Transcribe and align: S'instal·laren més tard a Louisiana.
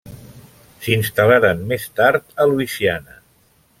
S'instal·laren 0.85 1.61
més 1.73 1.85
tard 2.01 2.43
a 2.45 2.49
Louisiana. 2.53 3.19